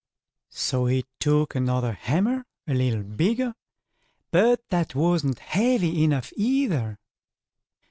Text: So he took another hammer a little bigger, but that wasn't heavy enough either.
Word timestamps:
So 0.49 0.87
he 0.87 1.05
took 1.19 1.53
another 1.53 1.91
hammer 1.93 2.43
a 2.65 2.73
little 2.73 3.03
bigger, 3.03 3.53
but 4.31 4.59
that 4.71 4.95
wasn't 4.95 5.37
heavy 5.37 6.03
enough 6.03 6.33
either. 6.35 6.97